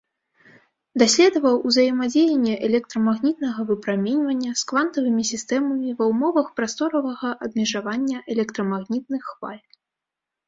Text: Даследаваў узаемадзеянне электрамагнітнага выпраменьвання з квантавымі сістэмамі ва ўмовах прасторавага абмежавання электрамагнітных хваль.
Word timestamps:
Даследаваў 1.01 1.57
узаемадзеянне 1.71 2.53
электрамагнітнага 2.67 3.65
выпраменьвання 3.71 4.53
з 4.61 4.65
квантавымі 4.71 5.23
сістэмамі 5.31 5.93
ва 5.99 6.07
ўмовах 6.11 6.47
прасторавага 6.61 7.29
абмежавання 7.49 8.17
электрамагнітных 8.37 9.21
хваль. 9.35 9.61